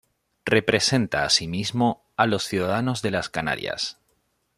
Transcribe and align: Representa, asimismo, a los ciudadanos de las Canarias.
Representa, 0.45 1.25
asimismo, 1.25 2.07
a 2.17 2.25
los 2.25 2.45
ciudadanos 2.47 3.03
de 3.03 3.11
las 3.11 3.29
Canarias. 3.29 3.99